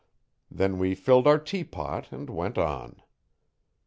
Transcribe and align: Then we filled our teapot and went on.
Then 0.49 0.79
we 0.79 0.95
filled 0.95 1.27
our 1.27 1.37
teapot 1.37 2.11
and 2.11 2.27
went 2.27 2.57
on. 2.57 3.03